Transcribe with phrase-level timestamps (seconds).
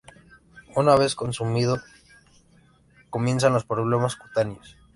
[0.75, 1.79] Una vez consumido,
[3.11, 4.75] comienzan los problemas cutáneos.